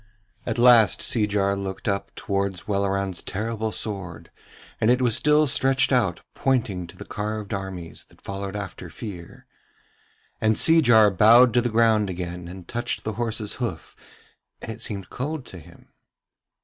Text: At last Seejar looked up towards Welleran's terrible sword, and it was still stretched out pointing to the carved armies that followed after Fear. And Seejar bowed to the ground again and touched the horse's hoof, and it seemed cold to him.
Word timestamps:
At 0.47 0.57
last 0.57 0.99
Seejar 1.01 1.55
looked 1.55 1.87
up 1.87 2.09
towards 2.15 2.67
Welleran's 2.67 3.21
terrible 3.21 3.71
sword, 3.71 4.31
and 4.79 4.89
it 4.89 4.99
was 4.99 5.15
still 5.15 5.45
stretched 5.45 5.91
out 5.91 6.21
pointing 6.33 6.87
to 6.87 6.97
the 6.97 7.05
carved 7.05 7.53
armies 7.53 8.05
that 8.05 8.19
followed 8.23 8.55
after 8.55 8.89
Fear. 8.89 9.45
And 10.41 10.57
Seejar 10.57 11.11
bowed 11.11 11.53
to 11.53 11.61
the 11.61 11.69
ground 11.69 12.09
again 12.09 12.47
and 12.47 12.67
touched 12.67 13.03
the 13.03 13.13
horse's 13.13 13.53
hoof, 13.61 13.95
and 14.59 14.71
it 14.71 14.81
seemed 14.81 15.11
cold 15.11 15.45
to 15.45 15.59
him. 15.59 15.89